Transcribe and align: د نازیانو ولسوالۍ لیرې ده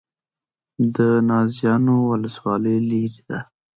د 0.95 0.97
نازیانو 1.29 1.95
ولسوالۍ 2.09 2.77
لیرې 2.89 3.21
ده 3.29 3.39